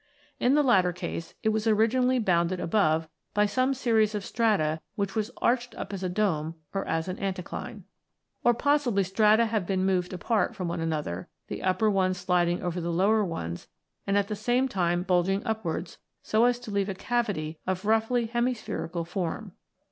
[0.39, 5.13] In the latter case, it was originally bounded above by some series of strata which
[5.15, 7.83] was arched up as a dome or as an anticline.
[8.43, 12.81] Or possibly strata have been moved apart from one another, the upper ones sliding over
[12.81, 13.67] the lower ones
[14.07, 18.25] and at the same time bulging upwards, so as to leave a cavity of roughly
[18.25, 19.51] hemispherical form.